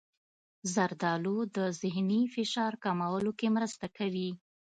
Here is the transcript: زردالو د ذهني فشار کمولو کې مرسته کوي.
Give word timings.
زردالو 0.73 1.37
د 1.55 1.57
ذهني 1.81 2.21
فشار 2.33 2.73
کمولو 2.83 3.31
کې 3.39 3.47
مرسته 3.55 3.85
کوي. 3.97 4.29